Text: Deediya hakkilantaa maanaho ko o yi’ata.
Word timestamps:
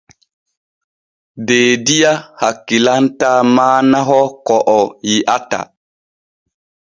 Deediya 1.47 2.13
hakkilantaa 2.39 3.37
maanaho 3.55 4.19
ko 4.47 4.55
o 4.79 4.81
yi’ata. 5.07 5.59